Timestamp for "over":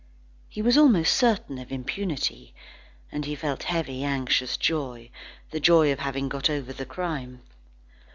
6.49-6.73